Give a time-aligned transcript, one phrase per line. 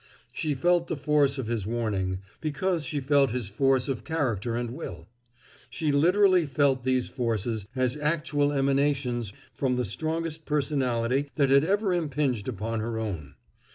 [0.33, 4.71] She felt the force of his warning, because she felt his force of character and
[4.71, 5.07] will.
[5.69, 11.93] She literally felt these forces, as actual emanations from the strongest personality that had ever
[11.93, 13.35] impinged upon her own.